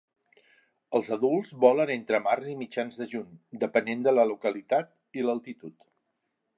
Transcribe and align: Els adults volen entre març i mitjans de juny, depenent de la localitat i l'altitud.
Els 0.99 1.11
adults 1.15 1.51
volen 1.65 1.91
entre 1.97 2.21
març 2.29 2.49
i 2.55 2.57
mitjans 2.63 2.99
de 3.03 3.09
juny, 3.13 3.37
depenent 3.67 4.05
de 4.09 4.17
la 4.19 4.27
localitat 4.35 4.93
i 5.21 5.29
l'altitud. 5.31 5.91